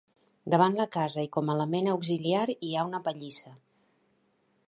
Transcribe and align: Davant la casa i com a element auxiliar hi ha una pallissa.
Davant 0.53 0.77
la 0.79 0.87
casa 0.95 1.25
i 1.27 1.29
com 1.37 1.51
a 1.53 1.57
element 1.57 1.91
auxiliar 1.93 2.47
hi 2.55 2.73
ha 2.79 2.89
una 2.91 3.05
pallissa. 3.09 3.57